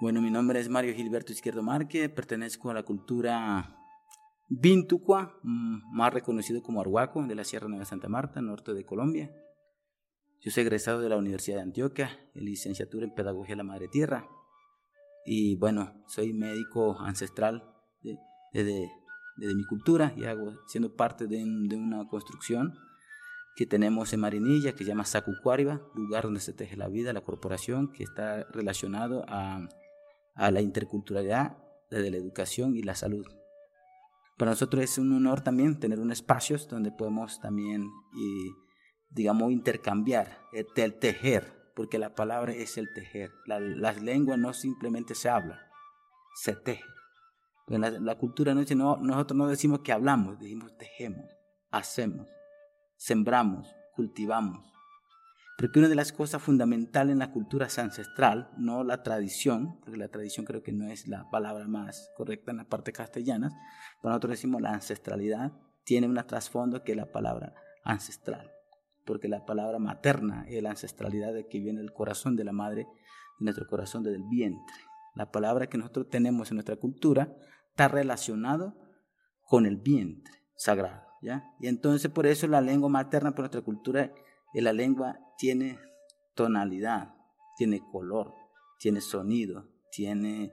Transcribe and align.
Bueno, 0.00 0.22
mi 0.22 0.30
nombre 0.30 0.58
es 0.58 0.70
Mario 0.70 0.94
Gilberto 0.94 1.30
Izquierdo 1.30 1.62
Márquez, 1.62 2.08
pertenezco 2.08 2.70
a 2.70 2.74
la 2.74 2.84
cultura 2.84 3.76
Vintucua, 4.48 5.38
mm, 5.42 5.94
más 5.94 6.14
reconocido 6.14 6.62
como 6.62 6.80
Arhuaco, 6.80 7.22
de 7.26 7.34
la 7.34 7.44
Sierra 7.44 7.68
Nueva 7.68 7.84
Santa 7.84 8.08
Marta, 8.08 8.40
norte 8.40 8.72
de 8.72 8.86
Colombia. 8.86 9.30
Yo 10.40 10.50
soy 10.50 10.62
egresado 10.62 11.00
de 11.00 11.10
la 11.10 11.18
Universidad 11.18 11.56
de 11.56 11.64
Antioquia, 11.64 12.18
en 12.34 12.46
licenciatura 12.46 13.04
en 13.04 13.14
Pedagogía 13.14 13.52
de 13.52 13.56
la 13.58 13.64
Madre 13.64 13.88
Tierra. 13.88 14.26
Y 15.26 15.56
bueno, 15.56 15.92
soy 16.06 16.32
médico 16.32 16.98
ancestral 16.98 17.62
desde 18.54 18.90
de, 19.36 19.54
mi 19.54 19.66
cultura 19.66 20.14
y 20.16 20.24
hago, 20.24 20.54
siendo 20.66 20.96
parte 20.96 21.26
de, 21.26 21.44
de, 21.44 21.76
una 21.76 22.08
construcción 22.08 22.72
que 23.54 23.66
tenemos 23.66 24.14
en 24.14 24.20
Marinilla 24.20 24.72
que 24.72 24.78
se 24.78 24.86
llama 24.86 25.04
Sacucuariba, 25.04 25.82
lugar 25.94 26.24
donde 26.24 26.40
se 26.40 26.54
teje 26.54 26.78
la 26.78 26.88
vida, 26.88 27.12
la 27.12 27.20
corporación, 27.20 27.92
que 27.92 28.02
está 28.02 28.44
relacionado 28.44 29.26
a 29.28 29.68
a 30.40 30.50
la 30.50 30.62
interculturalidad 30.62 31.58
desde 31.90 32.10
la 32.10 32.16
educación 32.16 32.74
y 32.74 32.82
la 32.82 32.94
salud. 32.94 33.26
Para 34.38 34.52
nosotros 34.52 34.82
es 34.82 34.96
un 34.96 35.12
honor 35.12 35.42
también 35.42 35.78
tener 35.78 36.00
un 36.00 36.10
espacio 36.10 36.56
donde 36.66 36.90
podemos 36.90 37.40
también, 37.40 37.90
digamos, 39.10 39.52
intercambiar, 39.52 40.38
el, 40.54 40.98
tejer, 40.98 41.72
porque 41.76 41.98
la 41.98 42.14
palabra 42.14 42.54
es 42.54 42.78
el 42.78 42.90
tejer. 42.94 43.30
La, 43.44 43.60
las 43.60 44.00
lenguas 44.00 44.38
no 44.38 44.54
simplemente 44.54 45.14
se 45.14 45.28
habla, 45.28 45.60
se 46.34 46.56
teje. 46.56 46.84
La, 47.66 47.90
la 47.90 48.16
cultura 48.16 48.54
no 48.54 48.60
dice, 48.60 48.74
no, 48.74 48.96
nosotros 48.96 49.36
no 49.36 49.46
decimos 49.46 49.80
que 49.80 49.92
hablamos, 49.92 50.38
decimos 50.38 50.74
tejemos, 50.78 51.26
hacemos, 51.70 52.26
sembramos, 52.96 53.68
cultivamos. 53.94 54.69
Porque 55.60 55.78
una 55.78 55.88
de 55.88 55.94
las 55.94 56.10
cosas 56.10 56.40
fundamentales 56.40 57.12
en 57.12 57.18
la 57.18 57.32
cultura 57.32 57.66
es 57.66 57.78
ancestral, 57.78 58.50
no 58.56 58.82
la 58.82 59.02
tradición, 59.02 59.78
porque 59.80 59.98
la 59.98 60.08
tradición 60.08 60.46
creo 60.46 60.62
que 60.62 60.72
no 60.72 60.88
es 60.88 61.06
la 61.06 61.28
palabra 61.28 61.68
más 61.68 62.10
correcta 62.16 62.50
en 62.50 62.56
la 62.56 62.64
parte 62.64 62.94
castellana, 62.94 63.50
pero 64.00 64.08
nosotros 64.08 64.30
decimos 64.30 64.62
la 64.62 64.72
ancestralidad 64.72 65.52
tiene 65.84 66.06
un 66.06 66.14
trasfondo 66.26 66.82
que 66.82 66.92
es 66.92 66.96
la 66.96 67.12
palabra 67.12 67.52
ancestral, 67.84 68.50
porque 69.04 69.28
la 69.28 69.44
palabra 69.44 69.78
materna 69.78 70.46
es 70.48 70.62
la 70.62 70.70
ancestralidad 70.70 71.34
de 71.34 71.46
que 71.46 71.60
viene 71.60 71.82
el 71.82 71.92
corazón 71.92 72.36
de 72.36 72.44
la 72.44 72.52
madre, 72.52 72.86
de 73.38 73.44
nuestro 73.44 73.66
corazón 73.66 74.02
desde 74.02 74.16
el 74.16 74.24
vientre. 74.30 74.74
La 75.14 75.30
palabra 75.30 75.66
que 75.66 75.76
nosotros 75.76 76.08
tenemos 76.08 76.50
en 76.50 76.56
nuestra 76.56 76.76
cultura 76.76 77.36
está 77.68 77.86
relacionado 77.88 78.78
con 79.42 79.66
el 79.66 79.76
vientre 79.76 80.32
sagrado, 80.56 81.02
¿ya? 81.20 81.44
Y 81.60 81.66
entonces 81.66 82.10
por 82.10 82.24
eso 82.24 82.46
la 82.46 82.62
lengua 82.62 82.88
materna 82.88 83.32
por 83.32 83.40
nuestra 83.40 83.60
cultura 83.60 84.10
la 84.54 84.72
lengua 84.72 85.18
tiene 85.38 85.78
tonalidad, 86.34 87.14
tiene 87.56 87.80
color, 87.92 88.34
tiene 88.78 89.00
sonido, 89.00 89.68
tiene, 89.92 90.52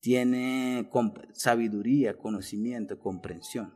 tiene 0.00 0.88
sabiduría, 1.32 2.18
conocimiento, 2.18 2.98
comprensión. 2.98 3.74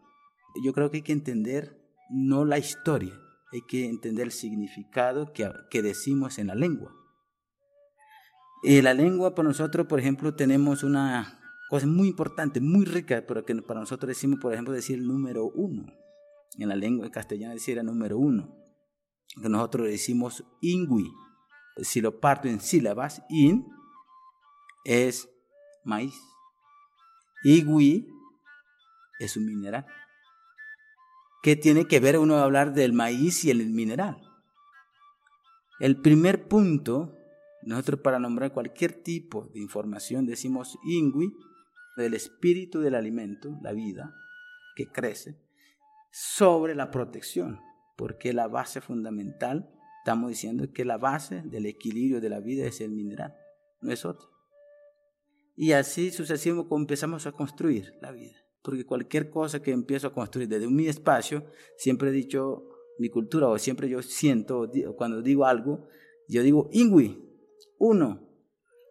Yo 0.63 0.73
creo 0.73 0.91
que 0.91 0.99
hay 0.99 1.03
que 1.03 1.13
entender 1.13 1.83
no 2.11 2.45
la 2.45 2.59
historia, 2.59 3.15
hay 3.53 3.63
que 3.69 3.87
entender 3.87 4.27
el 4.27 4.33
significado 4.33 5.33
que, 5.33 5.51
que 5.71 5.83
decimos 5.83 6.39
en 6.39 6.49
la 6.49 6.55
lengua. 6.55 6.95
La 8.63 8.95
lengua 8.95 9.35
para 9.35 9.49
nosotros, 9.49 9.87
por 9.87 10.01
ejemplo, 10.01 10.35
tenemos 10.35 10.83
una 10.83 11.41
cosa 11.69 11.87
muy 11.87 12.09
importante, 12.09 12.61
muy 12.61 12.85
rica, 12.85 13.25
pero 13.27 13.45
que 13.45 13.55
para 13.63 13.81
nosotros 13.81 14.09
decimos, 14.09 14.41
por 14.41 14.53
ejemplo, 14.53 14.73
decir 14.73 15.01
número 15.03 15.47
uno. 15.47 15.87
En 16.59 16.69
la 16.69 16.77
lengua 16.77 17.11
castellana 17.11 17.55
decir 17.55 17.83
número 17.85 18.19
uno 18.19 18.66
que 19.35 19.49
nosotros 19.49 19.89
decimos 19.89 20.45
ingui. 20.61 21.13
Si 21.83 22.01
lo 22.01 22.21
parto 22.21 22.49
en 22.49 22.61
sílabas, 22.61 23.23
in 23.29 23.67
es 24.85 25.29
maíz. 25.85 26.15
Igui 27.45 28.09
es 29.19 29.37
un 29.37 29.47
mineral. 29.47 29.87
¿Qué 31.43 31.57
tiene 31.57 31.87
que 31.87 32.01
ver 32.01 32.19
uno 32.19 32.39
hablar 32.39 32.73
del 32.73 32.93
maíz 32.93 33.45
y 33.45 33.51
el 33.51 33.69
mineral? 33.71 34.21
El 35.79 36.01
primer 36.01 36.49
punto, 36.49 37.17
nosotros 37.63 38.01
para 38.01 38.19
nombrar 38.19 38.53
cualquier 38.53 39.03
tipo 39.03 39.51
de 39.53 39.61
información 39.61 40.27
decimos 40.27 40.79
ingui, 40.85 41.33
del 41.97 42.15
espíritu 42.15 42.81
del 42.81 42.95
alimento, 42.95 43.59
la 43.63 43.73
vida 43.73 44.15
que 44.75 44.91
crece, 44.91 45.39
sobre 46.11 46.75
la 46.75 46.91
protección 46.91 47.61
porque 47.97 48.33
la 48.33 48.47
base 48.47 48.81
fundamental, 48.81 49.71
estamos 50.01 50.31
diciendo 50.31 50.71
que 50.73 50.85
la 50.85 50.99
base 50.99 51.43
del 51.43 51.67
equilibrio 51.67 52.21
de 52.21 52.29
la 52.29 52.41
vida 52.41 52.67
es 52.67 52.81
el 52.81 52.91
mineral, 52.91 53.35
no 53.81 53.93
es 53.93 54.05
otra. 54.05 54.29
Y 55.57 55.73
así 55.73 56.11
sucesivamente 56.11 56.75
empezamos 56.75 57.27
a 57.27 57.33
construir 57.33 57.95
la 58.03 58.13
vida, 58.13 58.37
porque 58.63 58.85
cualquier 58.85 59.31
cosa 59.31 59.63
que 59.63 59.73
empiezo 59.73 60.09
a 60.09 60.13
construir 60.13 60.49
desde 60.49 60.69
mi 60.69 60.87
espacio, 60.87 61.47
siempre 61.79 62.11
he 62.11 62.13
dicho 62.13 62.69
mi 62.99 63.09
cultura, 63.09 63.49
o 63.49 63.59
siempre 63.59 63.89
yo 63.89 64.03
siento, 64.03 64.71
cuando 64.97 65.23
digo 65.23 65.47
algo, 65.47 65.89
yo 66.29 66.43
digo 66.43 66.69
ingui, 66.73 67.23
uno, 67.79 68.23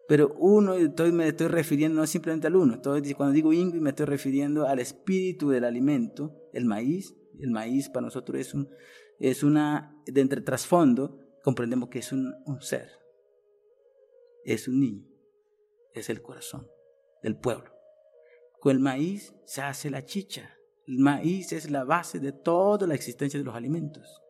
pero 0.08 0.34
uno, 0.38 0.74
estoy, 0.74 1.12
me 1.12 1.28
estoy 1.28 1.48
refiriendo 1.48 2.00
no 2.00 2.06
simplemente 2.06 2.46
al 2.48 2.56
uno, 2.56 2.74
entonces 2.74 3.14
cuando 3.14 3.34
digo 3.34 3.52
ingui 3.52 3.80
me 3.80 3.90
estoy 3.90 4.06
refiriendo 4.06 4.66
al 4.66 4.80
espíritu 4.80 5.50
del 5.50 5.64
alimento, 5.64 6.36
el 6.52 6.64
maíz, 6.64 7.14
el 7.40 7.50
maíz 7.50 7.88
para 7.88 8.06
nosotros 8.06 8.38
es 8.38 8.54
un, 8.54 8.68
es 9.18 9.42
una, 9.42 9.94
de 10.06 10.20
entre 10.20 10.40
trasfondo, 10.40 11.18
comprendemos 11.42 11.88
que 11.88 12.00
es 12.00 12.12
un, 12.12 12.34
ser, 12.60 12.90
es 14.44 14.68
un 14.68 14.80
niño, 14.80 15.06
es 15.94 16.10
el 16.10 16.22
corazón 16.22 16.68
del 17.22 17.36
pueblo. 17.36 17.72
Con 18.60 18.72
el 18.72 18.80
maíz 18.80 19.34
se 19.44 19.62
hace 19.62 19.90
la 19.90 20.04
chicha. 20.04 20.58
El 20.86 20.98
maíz 20.98 21.52
es 21.52 21.70
la 21.70 21.84
base 21.84 22.18
de 22.20 22.32
toda 22.32 22.86
la 22.86 22.94
existencia 22.94 23.38
de 23.38 23.44
los 23.44 23.54
alimentos. 23.54 24.22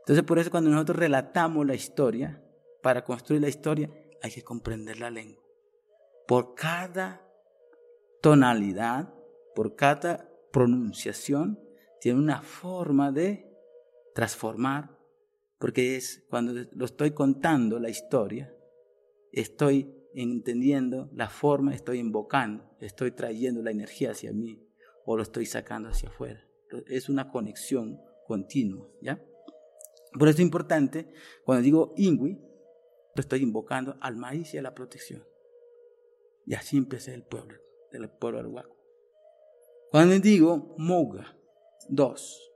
Entonces, 0.00 0.24
por 0.24 0.38
eso 0.38 0.50
cuando 0.50 0.70
nosotros 0.70 0.98
relatamos 0.98 1.66
la 1.66 1.74
historia, 1.74 2.42
para 2.82 3.04
construir 3.04 3.40
la 3.40 3.48
historia, 3.48 3.90
hay 4.20 4.30
que 4.30 4.42
comprender 4.42 4.98
la 4.98 5.10
lengua. 5.10 5.42
Por 6.26 6.54
cada 6.54 7.24
tonalidad, 8.20 9.14
por 9.54 9.76
cada 9.76 10.28
pronunciación, 10.52 11.58
tiene 12.02 12.18
una 12.18 12.42
forma 12.42 13.12
de 13.12 13.48
transformar, 14.12 14.98
porque 15.60 15.94
es 15.94 16.26
cuando 16.28 16.52
lo 16.72 16.84
estoy 16.84 17.12
contando 17.12 17.78
la 17.78 17.90
historia, 17.90 18.52
estoy 19.30 19.94
entendiendo 20.12 21.08
la 21.14 21.28
forma, 21.28 21.72
estoy 21.72 22.00
invocando, 22.00 22.68
estoy 22.80 23.12
trayendo 23.12 23.62
la 23.62 23.70
energía 23.70 24.10
hacia 24.10 24.32
mí 24.32 24.68
o 25.06 25.16
lo 25.16 25.22
estoy 25.22 25.46
sacando 25.46 25.90
hacia 25.90 26.08
afuera. 26.08 26.44
Es 26.88 27.08
una 27.08 27.30
conexión 27.30 28.00
continua, 28.26 28.88
¿ya? 29.00 29.22
Por 30.18 30.26
eso 30.26 30.38
es 30.38 30.40
importante, 30.40 31.08
cuando 31.44 31.62
digo 31.62 31.94
ingui, 31.96 32.36
estoy 33.14 33.42
invocando 33.42 33.96
al 34.00 34.16
maíz 34.16 34.52
y 34.54 34.58
a 34.58 34.62
la 34.62 34.74
protección. 34.74 35.24
Y 36.46 36.54
así 36.54 36.76
empecé 36.76 37.14
el 37.14 37.22
pueblo, 37.22 37.60
el 37.92 38.10
pueblo 38.10 38.40
arhuaco. 38.40 38.76
Cuando 39.92 40.18
digo 40.18 40.74
moga, 40.78 41.38
dos. 41.88 42.52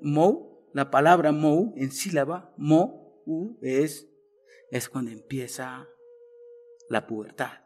Mo, 0.00 0.68
la 0.72 0.90
palabra 0.90 1.32
mo 1.32 1.72
en 1.76 1.90
sílaba, 1.90 2.52
mo, 2.56 3.22
u, 3.26 3.58
es, 3.62 4.08
es 4.70 4.88
cuando 4.88 5.10
empieza 5.10 5.88
la 6.88 7.06
pubertad. 7.06 7.64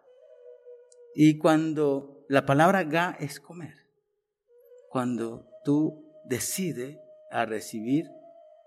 Y 1.14 1.38
cuando 1.38 2.24
la 2.28 2.46
palabra 2.46 2.84
ga 2.84 3.16
es 3.18 3.40
comer. 3.40 3.74
Cuando 4.90 5.48
tú 5.64 6.04
decides 6.24 6.98
a 7.30 7.44
recibir, 7.44 8.06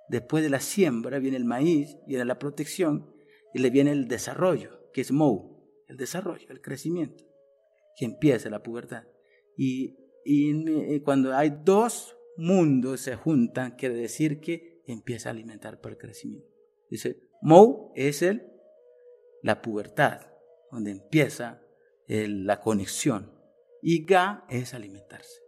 después 0.10 0.44
de 0.44 0.50
la 0.50 0.60
siembra 0.60 1.19
viene 1.19 1.38
el 1.38 1.46
maíz, 1.46 1.98
viene 2.06 2.25
la 2.25 2.40
protección 2.40 3.13
y 3.54 3.60
le 3.60 3.69
viene 3.69 3.92
el 3.92 4.08
desarrollo, 4.08 4.92
que 4.92 5.02
es 5.02 5.12
mo, 5.12 5.63
el 5.88 5.98
desarrollo, 5.98 6.48
el 6.50 6.62
crecimiento, 6.62 7.24
que 7.96 8.06
empieza 8.06 8.50
la 8.50 8.63
pubertad. 8.63 9.04
Y 9.58 9.98
y 10.24 11.00
cuando 11.02 11.36
hay 11.36 11.52
dos 11.64 12.18
mundos 12.38 13.02
se 13.02 13.16
juntan, 13.16 13.76
quiere 13.76 13.96
decir 13.96 14.40
que 14.40 14.82
empieza 14.86 15.30
a 15.30 15.32
alimentar 15.32 15.80
para 15.80 15.94
el 15.94 16.00
crecimiento. 16.00 16.48
Dice, 16.90 17.22
Mou 17.42 17.92
es 17.96 18.22
el, 18.22 18.48
la 19.42 19.62
pubertad, 19.62 20.22
donde 20.72 20.92
empieza 20.92 21.62
la 22.08 22.60
conexión. 22.60 23.32
Y 23.82 24.06
Ga 24.06 24.46
es 24.50 24.74
alimentarse. 24.74 25.42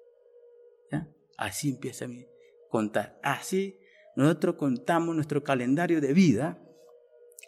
Así 1.37 1.69
empieza 1.69 2.05
a 2.05 2.09
contar. 2.69 3.19
Así 3.23 3.79
nosotros 4.15 4.55
contamos 4.55 5.15
nuestro 5.15 5.43
calendario 5.43 5.99
de 5.99 6.13
vida, 6.13 6.61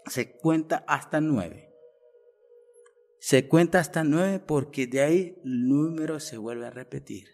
se 0.07 0.31
cuenta 0.38 0.83
hasta 0.88 1.22
nueve. 1.22 1.72
Se 3.25 3.48
cuenta 3.48 3.80
hasta 3.80 4.04
nueve 4.04 4.39
porque 4.39 4.86
de 4.86 5.01
ahí 5.01 5.42
el 5.44 5.68
número 5.68 6.19
se 6.19 6.38
vuelve 6.38 6.68
a 6.68 6.69
repetir. 6.69 7.27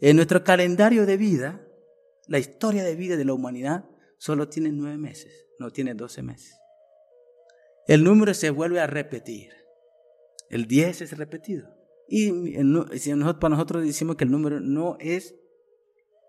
En 0.00 0.16
nuestro 0.16 0.42
calendario 0.42 1.04
de 1.04 1.18
vida, 1.18 1.68
la 2.28 2.38
historia 2.38 2.82
de 2.82 2.94
vida 2.96 3.18
de 3.18 3.26
la 3.26 3.34
humanidad 3.34 3.84
solo 4.16 4.48
tiene 4.48 4.72
nueve 4.72 4.96
meses, 4.96 5.44
no 5.58 5.70
tiene 5.70 5.92
doce 5.92 6.22
meses. 6.22 6.56
el 7.88 8.04
número 8.04 8.32
se 8.32 8.48
vuelve 8.48 8.80
a 8.80 8.86
repetir. 8.86 9.52
El 10.48 10.66
10 10.66 11.02
es 11.02 11.18
repetido. 11.18 11.68
Y 12.08 12.32
para 12.32 13.50
nosotros 13.50 13.84
decimos 13.84 14.16
que 14.16 14.24
el 14.24 14.30
número 14.30 14.60
no 14.60 14.96
es 14.98 15.34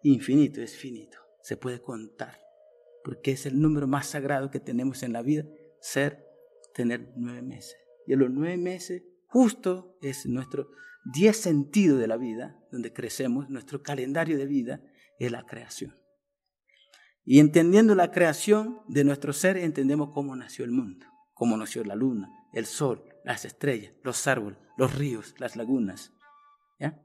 infinito, 0.04 0.62
es 0.62 0.76
finito. 0.76 1.20
Se 1.42 1.56
puede 1.56 1.82
contar. 1.82 2.38
Porque 3.02 3.32
es 3.32 3.46
el 3.46 3.62
número 3.62 3.88
más 3.88 4.08
sagrado 4.08 4.52
que 4.52 4.60
tenemos 4.60 5.04
en 5.04 5.14
la 5.14 5.22
vida, 5.22 5.46
ser, 5.80 6.28
tener 6.74 7.14
nueve 7.16 7.42
meses. 7.42 7.85
Y 8.07 8.13
en 8.13 8.19
los 8.19 8.30
nueve 8.30 8.57
meses, 8.57 9.04
justo 9.28 9.98
es 10.02 10.25
nuestro 10.25 10.69
diez 11.06 11.38
sentido 11.38 11.98
de 11.98 12.07
la 12.07 12.18
vida, 12.18 12.60
donde 12.72 12.94
crecemos, 12.94 13.50
nuestro 13.50 13.84
calendario 13.84 14.38
de 14.38 14.46
vida 14.46 14.81
es 15.19 15.31
la 15.31 15.46
creación. 15.46 15.96
Y 17.24 17.40
entendiendo 17.40 17.96
la 17.96 18.12
creación 18.12 18.81
de 18.88 19.04
nuestro 19.04 19.34
ser, 19.34 19.57
entendemos 19.57 20.12
cómo 20.13 20.36
nació 20.36 20.66
el 20.66 20.72
mundo, 20.72 21.07
cómo 21.34 21.57
nació 21.57 21.84
la 21.84 21.96
luna, 21.96 22.30
el 22.54 22.66
sol, 22.66 23.04
las 23.24 23.46
estrellas, 23.46 23.94
los 24.04 24.28
árboles, 24.28 24.60
los 24.78 24.96
ríos, 24.96 25.34
las 25.40 25.56
lagunas. 25.56 26.13
¿ya? 26.80 27.01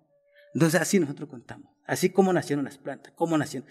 Entonces 0.55 0.81
así 0.81 1.00
nosotros 1.00 1.29
contamos, 1.29 1.73
así 1.87 2.11
como 2.11 2.32
nacieron 2.32 2.64
las 2.64 2.76
plantas, 2.76 3.14
cómo 3.17 3.38
nacieron. 3.38 3.69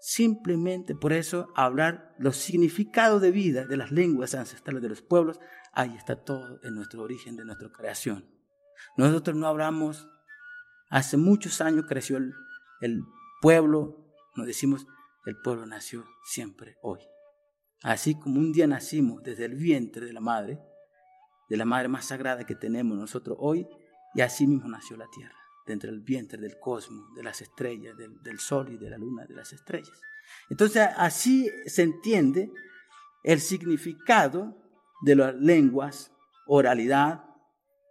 Simplemente 0.00 0.94
por 0.94 1.12
eso 1.12 1.48
hablar 1.54 2.14
los 2.18 2.36
significados 2.36 3.20
de 3.20 3.30
vida 3.30 3.66
de 3.66 3.76
las 3.76 3.92
lenguas 3.92 4.34
ancestrales 4.34 4.82
de 4.82 4.88
los 4.88 5.02
pueblos, 5.02 5.38
ahí 5.72 5.94
está 5.96 6.16
todo 6.16 6.58
en 6.62 6.74
nuestro 6.74 7.02
origen 7.02 7.36
de 7.36 7.44
nuestra 7.44 7.70
creación. 7.70 8.28
Nosotros 8.96 9.36
no 9.36 9.46
hablamos, 9.46 10.08
hace 10.88 11.16
muchos 11.16 11.60
años 11.60 11.84
creció 11.86 12.16
el, 12.16 12.32
el 12.80 13.02
pueblo, 13.42 14.14
nos 14.36 14.46
decimos, 14.46 14.86
el 15.26 15.36
pueblo 15.36 15.66
nació 15.66 16.06
siempre 16.24 16.76
hoy. 16.82 17.00
Así 17.82 18.18
como 18.18 18.40
un 18.40 18.52
día 18.52 18.66
nacimos 18.66 19.22
desde 19.22 19.44
el 19.44 19.54
vientre 19.54 20.06
de 20.06 20.12
la 20.12 20.20
madre, 20.20 20.60
de 21.48 21.56
la 21.56 21.64
madre 21.64 21.88
más 21.88 22.06
sagrada 22.06 22.44
que 22.44 22.54
tenemos 22.54 22.96
nosotros 22.96 23.36
hoy, 23.40 23.66
y 24.14 24.20
así 24.22 24.46
mismo 24.46 24.68
nació 24.68 24.96
la 24.96 25.06
tierra, 25.08 25.36
dentro 25.70 25.90
del 25.90 26.00
vientre 26.00 26.40
del 26.40 26.58
cosmos, 26.58 27.14
de 27.14 27.22
las 27.22 27.40
estrellas, 27.40 27.96
del, 27.96 28.38
sol 28.38 28.72
y 28.72 28.76
de 28.76 28.90
la 28.90 28.98
luna, 28.98 29.24
de 29.24 29.34
las 29.34 29.52
estrellas. 29.52 29.98
Entonces 30.48 30.88
así 30.96 31.48
se 31.66 31.82
entiende 31.82 32.50
el 33.22 33.40
significado 33.40 34.56
de 35.02 35.16
las 35.16 35.34
lenguas, 35.34 36.12
oralidad, 36.46 37.24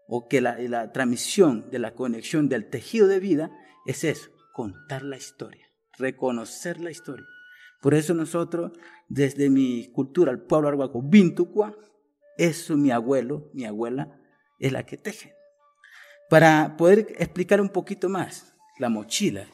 o 0.08 0.28
que 0.28 0.42
la, 0.42 0.58
la 0.60 0.92
transmisión 0.92 1.70
de 1.70 1.80
la 1.80 1.94
conexión 1.94 2.50
del 2.50 2.70
tejido 2.70 3.08
de 3.08 3.20
vida 3.20 3.52
es 3.86 4.04
eso, 4.04 4.32
contar 4.54 5.04
la 5.04 5.18
historia, 5.18 5.68
reconocer 5.98 6.80
la 6.82 6.92
historia. 6.92 7.26
Por 7.82 7.94
eso 7.94 8.14
nosotros, 8.14 8.72
desde 9.08 9.50
mi 9.50 9.92
cultura, 9.92 10.32
el 10.32 10.42
pueblo 10.42 10.68
arhuaco, 10.68 11.02
Bintucua, 11.02 11.78
eso 12.38 12.76
mi 12.76 12.92
abuelo, 12.92 13.50
mi 13.54 13.66
abuela, 13.66 14.20
es 14.60 14.72
la 14.72 14.86
que 14.86 14.98
teje. 14.98 15.39
Para 16.30 16.78
poder 16.78 17.16
explicar 17.18 17.60
un 17.60 17.70
poquito 17.70 18.08
más, 18.08 18.54
la 18.78 18.90
mochila. 18.90 19.48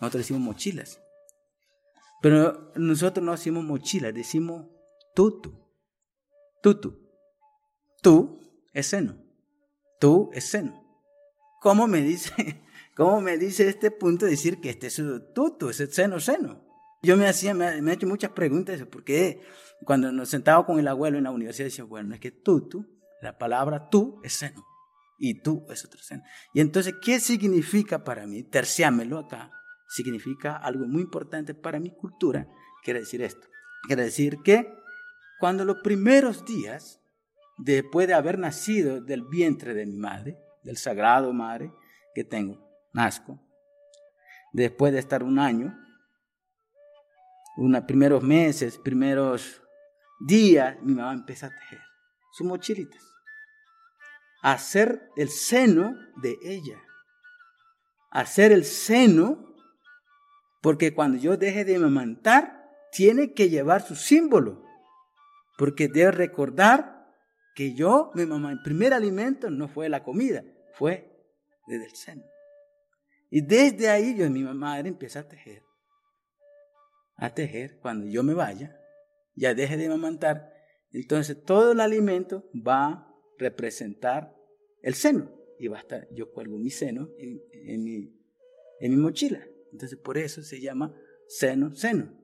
Nosotros 0.00 0.22
decimos 0.22 0.42
mochilas. 0.42 1.00
Pero 2.22 2.72
nosotros 2.76 3.24
no 3.24 3.32
decimos 3.32 3.64
mochila, 3.64 4.12
decimos 4.12 4.66
tutu. 5.14 5.52
Tutu. 6.62 6.96
Tú 8.00 8.40
es 8.72 8.86
seno. 8.86 9.16
Tú 9.98 10.30
es 10.32 10.44
seno. 10.44 10.80
¿Cómo 11.60 11.88
me 11.88 12.00
dice, 12.00 12.62
cómo 12.96 13.20
me 13.20 13.36
dice 13.36 13.68
este 13.68 13.90
punto 13.90 14.26
decir 14.26 14.60
que 14.60 14.70
este 14.70 14.86
es 14.86 15.02
tutu, 15.34 15.68
es 15.68 15.80
el 15.80 15.92
seno, 15.92 16.20
seno? 16.20 16.64
Yo 17.02 17.16
me 17.16 17.26
hacía, 17.26 17.54
me, 17.54 17.78
he 17.78 17.92
hecho 17.92 18.06
muchas 18.06 18.30
preguntas, 18.30 18.80
porque 18.90 19.42
cuando 19.84 20.12
nos 20.12 20.28
sentaba 20.28 20.64
con 20.64 20.78
el 20.78 20.86
abuelo 20.86 21.18
en 21.18 21.24
la 21.24 21.30
universidad 21.30 21.66
decía, 21.66 21.84
bueno, 21.84 22.14
es 22.14 22.20
que 22.20 22.30
tú, 22.30 22.86
la 23.20 23.36
palabra 23.36 23.88
tú 23.90 24.20
es 24.22 24.34
seno 24.34 24.69
y 25.20 25.42
tú 25.42 25.64
es 25.68 25.84
otro 25.84 26.00
seno. 26.00 26.24
Y 26.54 26.60
entonces, 26.60 26.94
¿qué 27.00 27.20
significa 27.20 28.02
para 28.02 28.26
mí? 28.26 28.42
Terciámelo 28.42 29.18
acá, 29.18 29.52
significa 29.88 30.56
algo 30.56 30.86
muy 30.86 31.02
importante 31.02 31.54
para 31.54 31.78
mi 31.78 31.94
cultura, 31.94 32.48
quiere 32.82 33.00
decir 33.00 33.22
esto. 33.22 33.46
Quiere 33.86 34.04
decir 34.04 34.38
que 34.42 34.74
cuando 35.38 35.64
los 35.64 35.76
primeros 35.82 36.44
días, 36.44 37.00
después 37.58 38.08
de 38.08 38.14
haber 38.14 38.38
nacido 38.38 39.00
del 39.00 39.22
vientre 39.30 39.74
de 39.74 39.86
mi 39.86 39.96
madre, 39.96 40.38
del 40.64 40.78
sagrado 40.78 41.32
madre 41.32 41.70
que 42.14 42.24
tengo, 42.24 42.58
nazco, 42.92 43.38
después 44.52 44.92
de 44.92 44.98
estar 44.98 45.22
un 45.22 45.38
año 45.38 45.76
unos 47.56 47.84
primeros 47.84 48.22
meses, 48.22 48.78
primeros 48.78 49.62
días, 50.18 50.76
mi 50.82 50.94
mamá 50.94 51.12
empezó 51.12 51.46
a 51.46 51.50
tejer 51.50 51.80
sus 52.32 52.46
mochilitas, 52.46 53.02
hacer 54.42 55.10
el 55.16 55.28
seno 55.28 55.96
de 56.22 56.36
ella, 56.42 56.82
hacer 58.10 58.52
el 58.52 58.64
seno, 58.64 59.54
porque 60.62 60.94
cuando 60.94 61.18
yo 61.18 61.36
deje 61.36 61.64
de 61.64 61.76
amamantar, 61.76 62.68
tiene 62.92 63.32
que 63.32 63.48
llevar 63.48 63.82
su 63.82 63.94
símbolo, 63.94 64.64
porque 65.58 65.88
debe 65.88 66.10
recordar 66.10 67.08
que 67.54 67.74
yo, 67.74 68.10
mi 68.14 68.26
mamá, 68.26 68.52
el 68.52 68.62
primer 68.62 68.94
alimento 68.94 69.50
no 69.50 69.68
fue 69.68 69.88
la 69.88 70.02
comida, 70.02 70.42
fue 70.74 71.10
desde 71.66 71.84
el 71.84 71.94
seno. 71.94 72.24
Y 73.30 73.42
desde 73.42 73.88
ahí 73.88 74.16
yo, 74.16 74.28
mi 74.30 74.42
madre, 74.42 74.88
empieza 74.88 75.20
a 75.20 75.28
tejer 75.28 75.62
a 77.20 77.34
tejer 77.34 77.78
cuando 77.80 78.06
yo 78.06 78.22
me 78.22 78.32
vaya, 78.32 78.80
ya 79.34 79.54
deje 79.54 79.76
de 79.76 79.86
amamantar, 79.86 80.52
entonces 80.90 81.44
todo 81.44 81.72
el 81.72 81.80
alimento 81.80 82.48
va 82.54 83.09
representar 83.40 84.36
el 84.82 84.94
seno. 84.94 85.30
Y 85.58 85.68
va 85.68 85.78
a 85.78 85.80
estar, 85.80 86.08
yo 86.12 86.30
cuelgo 86.30 86.56
mi 86.56 86.70
seno 86.70 87.10
en, 87.18 87.84
mi, 87.84 88.96
mochila. 88.96 89.44
Entonces 89.72 89.98
por 89.98 90.16
eso 90.16 90.42
se 90.42 90.60
llama 90.60 90.94
seno, 91.26 91.74
seno. 91.74 92.16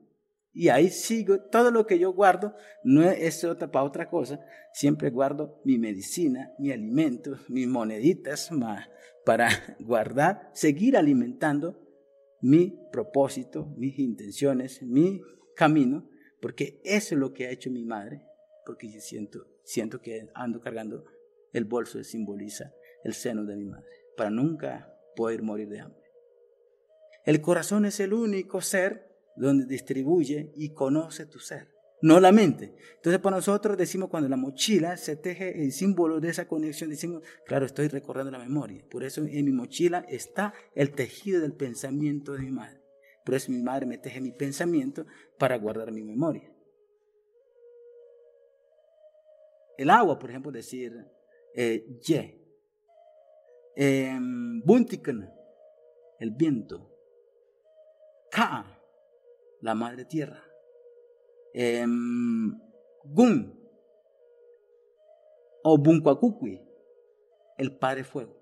Y 0.53 0.69
ahí 0.69 0.89
sigo, 0.89 1.39
todo 1.51 1.69
lo 1.69 1.85
que 1.85 1.99
yo 1.99 2.11
guardo 2.13 2.55
no 2.83 3.03
es 3.03 3.43
otra 3.43 3.69
para 3.69 3.85
otra 3.85 4.09
cosa, 4.09 4.43
siempre 4.73 5.11
guardo 5.11 5.61
mi 5.63 5.77
medicina, 5.77 6.51
mi 6.57 6.71
alimento, 6.71 7.37
mis 7.47 7.67
moneditas 7.67 8.49
para 9.23 9.49
guardar, 9.79 10.49
seguir 10.53 10.97
alimentando 10.97 11.79
mi 12.41 12.75
propósito, 12.91 13.71
mis 13.77 13.99
intenciones, 13.99 14.81
mi 14.81 15.21
camino, 15.55 16.09
porque 16.41 16.81
eso 16.83 17.13
es 17.13 17.19
lo 17.19 17.33
que 17.33 17.45
ha 17.45 17.51
hecho 17.51 17.69
mi 17.69 17.85
madre, 17.85 18.23
porque 18.65 18.99
siento, 18.99 19.45
siento 19.63 20.01
que 20.01 20.27
ando 20.33 20.59
cargando 20.59 21.05
el 21.53 21.65
bolso 21.65 22.03
simboliza 22.03 22.73
el 23.03 23.13
seno 23.13 23.45
de 23.45 23.55
mi 23.55 23.65
madre, 23.65 23.85
para 24.15 24.29
nunca 24.29 24.93
poder 25.15 25.41
morir 25.43 25.69
de 25.69 25.81
hambre. 25.81 26.03
El 27.25 27.41
corazón 27.41 27.85
es 27.85 27.99
el 27.99 28.13
único 28.13 28.61
ser 28.61 29.07
donde 29.35 29.65
distribuye 29.65 30.51
y 30.55 30.73
conoce 30.73 31.25
tu 31.25 31.39
ser 31.39 31.77
no 32.01 32.19
la 32.19 32.31
mente. 32.31 32.75
Entonces, 32.95 33.19
para 33.21 33.37
nosotros 33.37 33.77
decimos 33.77 34.09
cuando 34.09 34.29
la 34.29 34.37
mochila 34.37 34.97
se 34.97 35.15
teje 35.15 35.63
el 35.63 35.71
símbolo 35.71 36.19
de 36.19 36.29
esa 36.29 36.47
conexión, 36.47 36.89
decimos, 36.89 37.23
claro, 37.45 37.65
estoy 37.65 37.87
recordando 37.87 38.31
la 38.31 38.39
memoria. 38.39 38.85
Por 38.89 39.03
eso 39.03 39.21
en 39.21 39.45
mi 39.45 39.51
mochila 39.51 40.05
está 40.07 40.53
el 40.75 40.91
tejido 40.91 41.41
del 41.41 41.53
pensamiento 41.53 42.33
de 42.33 42.39
mi 42.39 42.51
madre. 42.51 42.81
Por 43.25 43.35
eso 43.35 43.51
mi 43.51 43.61
madre 43.61 43.85
me 43.85 43.97
teje 43.97 44.21
mi 44.21 44.31
pensamiento 44.31 45.05
para 45.37 45.57
guardar 45.57 45.91
mi 45.91 46.03
memoria. 46.03 46.53
El 49.77 49.89
agua, 49.89 50.17
por 50.17 50.29
ejemplo, 50.29 50.51
decir, 50.51 51.05
ye. 51.57 52.33
Eh, 53.75 54.17
el 56.19 56.31
viento. 56.31 56.93
Ka, 58.31 58.81
la 59.61 59.75
madre 59.75 60.05
tierra 60.05 60.47
Em, 61.59 62.55
Gun 63.03 63.51
o 65.63 65.77
Buncuacucui, 65.79 66.61
el 67.57 67.75
Padre 67.75 68.03
Fuego. 68.03 68.37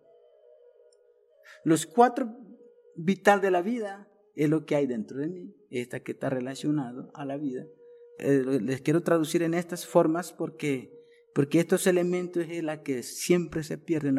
Los 1.63 1.85
cuatro 1.85 2.37
vital 2.97 3.39
de 3.39 3.51
la 3.51 3.61
vida 3.61 4.11
es 4.35 4.49
lo 4.49 4.65
que 4.65 4.75
hay 4.75 4.85
dentro 4.85 5.19
de 5.19 5.29
mí, 5.29 5.55
esta 5.69 6.01
que 6.01 6.11
está 6.11 6.29
relacionado 6.29 7.09
a 7.13 7.23
la 7.23 7.37
vida. 7.37 7.65
Eh, 8.19 8.59
les 8.61 8.81
quiero 8.81 9.01
traducir 9.01 9.43
en 9.43 9.53
estas 9.53 9.87
formas 9.87 10.33
porque, 10.33 11.04
porque 11.35 11.59
estos 11.59 11.85
elementos 11.85 12.47
es 12.49 12.63
la 12.63 12.81
que 12.81 13.03
siempre 13.03 13.61
se 13.63 13.77
pierden, 13.77 14.17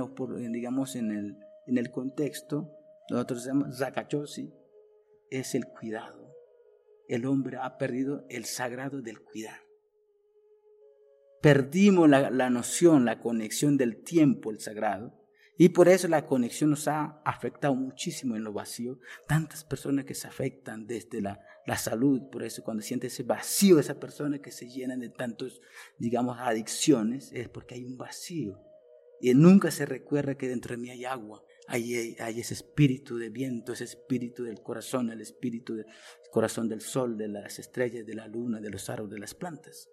digamos, 0.53 0.95
en 0.95 1.11
el, 1.11 1.37
en 1.67 1.79
el 1.79 1.91
contexto. 1.91 2.71
Nosotros 3.11 3.45
llamamos 3.45 3.79
Zakachosi, 3.79 4.53
es 5.31 5.57
el 5.57 5.65
cuidado 5.65 6.27
el 7.09 7.27
hombre 7.27 7.59
ha 7.61 7.79
perdido 7.79 8.25
el 8.29 8.45
sagrado 8.45 9.03
del 9.03 9.21
cuidar. 9.21 9.61
Perdimos 11.41 12.09
la, 12.09 12.51
noción, 12.51 13.05
la 13.05 13.21
conexión 13.21 13.77
del 13.77 14.03
tiempo, 14.03 14.51
el 14.51 14.59
sagrado, 14.59 15.15
Y 15.59 15.71
por 15.71 15.89
eso 15.89 16.07
la 16.09 16.27
conexión 16.27 16.71
nos 16.71 16.87
ha 16.87 17.21
afectado 17.25 17.75
muchísimo 17.75 18.37
en 18.37 18.45
lo 18.45 18.53
vacío. 18.53 18.99
Tantas 19.27 19.65
personas 19.65 20.05
que 20.05 20.15
se 20.15 20.29
afectan 20.29 20.87
desde 20.87 21.23
la, 21.23 21.41
la 21.67 21.79
salud, 21.79 22.23
por 22.31 22.43
eso 22.43 22.63
cuando 22.63 22.83
siente 22.83 23.07
ese 23.07 23.23
vacío, 23.23 23.79
esa 23.79 23.99
persona 23.99 24.41
que 24.41 24.53
se 24.53 24.69
llenan 24.69 25.01
de 25.01 25.09
tantos, 25.09 25.63
digamos, 25.99 26.37
adicciones, 26.39 27.33
es 27.33 27.49
porque 27.49 27.75
hay 27.75 27.85
un 27.85 27.97
vacío. 27.97 28.61
Y 29.21 29.33
nunca 29.33 29.71
se 29.71 29.87
recuerda 29.87 30.37
que 30.37 30.49
dentro 30.49 30.77
de 30.77 30.83
mí 30.83 30.91
hay 30.91 31.07
agua, 31.07 31.43
hay, 31.69 32.17
hay 32.21 32.41
ese 32.41 32.53
espíritu 32.53 33.17
de 33.17 33.31
viento, 33.31 33.73
ese 33.73 33.85
espíritu 33.85 34.45
del 34.45 34.61
corazón, 34.61 35.11
el 35.11 35.23
espíritu 35.23 35.75
del 35.75 35.87
corazón 36.31 36.69
del 36.69 36.83
sol, 36.83 37.17
de 37.17 37.29
las 37.29 37.59
estrellas, 37.59 38.05
de 38.05 38.15
la 38.15 38.29
luna, 38.29 38.61
de 38.61 38.69
los 38.69 38.91
árboles, 38.91 39.15
de 39.15 39.21
las 39.21 39.35
plantas. 39.35 39.89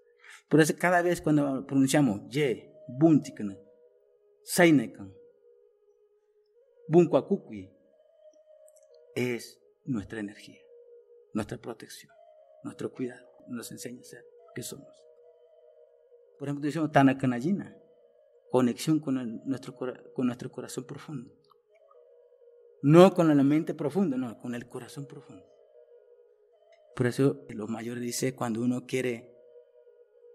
Por 0.50 0.60
eso 0.60 0.76
cada 0.78 1.02
vez 1.02 1.22
cuando 1.22 1.66
pronunciamos 1.66 2.30
Ye, 2.30 2.70
Buntikan, 2.88 3.58
Sainekan, 4.44 5.14
Bunkwakukui, 6.88 7.72
es 9.16 9.62
nuestra 9.86 10.20
energía, 10.20 10.60
nuestra 11.34 11.58
protección, 11.58 12.12
nuestro 12.64 12.92
cuidado. 12.92 13.28
Nos 13.48 13.72
enseña 13.72 14.02
a 14.02 14.04
ser 14.04 14.26
que 14.56 14.64
somos. 14.64 14.88
Por 16.40 16.48
ejemplo, 16.48 16.66
decimos 16.66 16.92
Tanakanayina, 16.92 17.76
conexión 18.52 19.00
con, 19.00 19.42
nuestro, 19.46 19.76
con 20.14 20.26
nuestro 20.26 20.52
corazón 20.52 20.86
profundo. 20.86 21.34
No 22.82 23.14
con 23.14 23.36
la 23.36 23.44
mente 23.44 23.74
profunda, 23.74 24.18
no, 24.18 24.38
con 24.40 24.56
el 24.56 24.68
corazón 24.68 25.06
profundo. 25.06 25.46
Por 26.96 27.08
eso 27.08 27.46
los 27.50 27.70
mayores 27.70 28.04
dicen, 28.04 28.36
cuando 28.36 28.62
uno 28.62 28.86
quiere 28.86 29.34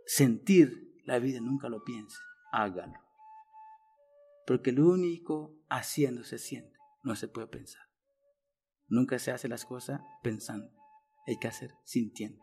sentir 0.06 1.02
la 1.04 1.18
vida, 1.18 1.40
nunca 1.40 1.68
lo 1.68 1.84
piense, 1.84 2.18
hágalo. 2.52 3.07
Porque 4.48 4.72
lo 4.72 4.88
único 4.88 5.54
haciendo 5.68 6.24
se 6.24 6.38
siente, 6.38 6.72
no 7.04 7.16
se 7.16 7.28
puede 7.28 7.48
pensar. 7.48 7.82
Nunca 8.86 9.18
se 9.18 9.30
hace 9.30 9.46
las 9.46 9.66
cosas 9.66 10.00
pensando, 10.22 10.72
hay 11.26 11.38
que 11.38 11.48
hacer 11.48 11.74
sintiendo. 11.84 12.42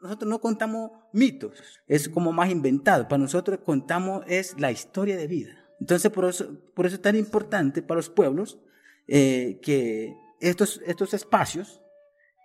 Nosotros 0.00 0.28
no 0.28 0.40
contamos 0.40 0.90
mitos, 1.12 1.62
es 1.86 2.08
como 2.08 2.32
más 2.32 2.50
inventado. 2.50 3.06
Para 3.06 3.22
nosotros 3.22 3.60
contamos 3.64 4.24
es 4.26 4.58
la 4.58 4.72
historia 4.72 5.16
de 5.16 5.28
vida. 5.28 5.52
Entonces 5.78 6.10
por 6.10 6.24
eso, 6.24 6.58
por 6.74 6.86
eso 6.86 6.96
es 6.96 7.02
tan 7.02 7.14
importante 7.14 7.82
para 7.82 7.98
los 7.98 8.10
pueblos 8.10 8.58
eh, 9.06 9.60
que 9.62 10.16
estos, 10.40 10.82
estos 10.86 11.14
espacios 11.14 11.80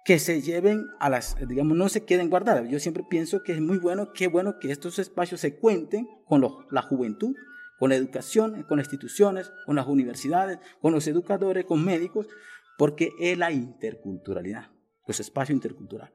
que 0.05 0.19
se 0.19 0.43
lleven 0.43 0.85
a 0.99 1.09
las, 1.09 1.35
digamos, 1.47 1.75
no 1.75 1.89
se 1.89 2.05
queden 2.05 2.29
guardados. 2.29 2.69
Yo 2.69 2.79
siempre 2.79 3.03
pienso 3.09 3.41
que 3.41 3.53
es 3.53 3.61
muy 3.61 3.79
bueno, 3.79 4.13
qué 4.13 4.27
bueno 4.27 4.59
que 4.59 4.71
estos 4.71 4.99
espacios 4.99 5.41
se 5.41 5.55
cuenten 5.57 6.07
con 6.27 6.47
la 6.69 6.83
juventud, 6.83 7.35
con 7.79 7.89
la 7.89 7.95
educación, 7.95 8.63
con 8.63 8.79
instituciones, 8.79 9.51
con 9.65 9.75
las 9.75 9.87
universidades, 9.87 10.59
con 10.81 10.93
los 10.93 11.07
educadores, 11.07 11.65
con 11.65 11.83
médicos, 11.83 12.27
porque 12.77 13.09
es 13.19 13.37
la 13.37 13.51
interculturalidad, 13.51 14.71
los 15.07 15.19
espacios 15.19 15.55
interculturales. 15.55 16.13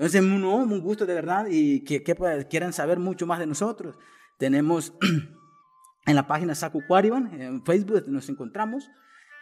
Entonces, 0.00 0.22
no, 0.22 0.56
un 0.56 0.80
gusto 0.80 1.04
de 1.04 1.12
verdad 1.12 1.46
y 1.50 1.84
que, 1.84 2.02
quieran 2.48 2.72
saber 2.72 2.98
mucho 2.98 3.26
más 3.26 3.38
de 3.38 3.46
nosotros. 3.46 3.98
Tenemos 4.38 4.94
en 6.06 6.16
la 6.16 6.26
página 6.26 6.54
Saku 6.54 6.80
Quariban, 6.88 7.38
en 7.38 7.62
Facebook 7.64 8.04
nos 8.08 8.28
encontramos. 8.30 8.88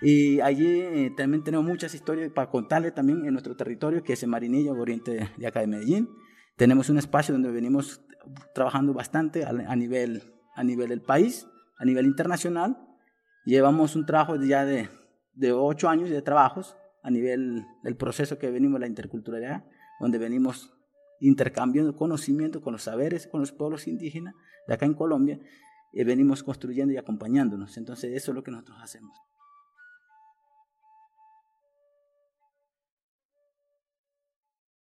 Y 0.00 0.40
allí 0.40 0.80
eh, 0.80 1.12
también 1.16 1.44
tenemos 1.44 1.64
muchas 1.64 1.94
historias 1.94 2.30
para 2.32 2.50
contarles 2.50 2.92
también 2.92 3.24
en 3.24 3.32
nuestro 3.32 3.56
territorio, 3.56 4.02
que 4.02 4.14
es 4.14 4.22
en 4.24 4.30
Marinilla, 4.30 4.72
oriente 4.72 5.30
de 5.36 5.46
acá 5.46 5.60
de 5.60 5.68
Medellín. 5.68 6.08
Tenemos 6.56 6.90
un 6.90 6.98
espacio 6.98 7.34
donde 7.34 7.52
venimos 7.52 8.04
trabajando 8.54 8.92
bastante 8.92 9.44
a, 9.44 9.76
nivel, 9.76 10.22
a 10.54 10.64
nivel 10.64 10.88
del 10.88 11.02
país, 11.02 11.46
a 11.78 11.84
nivel 11.84 12.06
internacional. 12.06 12.78
Llevamos 13.44 13.96
un 13.96 14.06
trabajo 14.06 14.36
ya 14.36 14.64
de, 14.64 14.88
de 15.34 15.52
ocho 15.52 15.88
años 15.88 16.10
de 16.10 16.22
trabajos 16.22 16.76
a 17.02 17.10
nivel 17.10 17.64
del 17.82 17.96
proceso 17.96 18.38
que 18.38 18.50
venimos, 18.50 18.80
la 18.80 18.86
interculturalidad, 18.86 19.64
donde 20.00 20.18
venimos 20.18 20.74
intercambiando 21.20 21.96
conocimiento 21.96 22.60
con 22.60 22.72
los 22.72 22.82
saberes, 22.82 23.26
con 23.26 23.40
los 23.40 23.52
pueblos 23.52 23.88
indígenas 23.88 24.34
de 24.66 24.74
acá 24.74 24.86
en 24.86 24.94
Colombia, 24.94 25.38
y 25.92 26.04
venimos 26.04 26.42
construyendo 26.42 26.92
y 26.92 26.96
acompañándonos. 26.96 27.76
Entonces 27.76 28.12
eso 28.14 28.30
es 28.32 28.34
lo 28.34 28.42
que 28.42 28.50
nosotros 28.50 28.78
hacemos. 28.82 29.16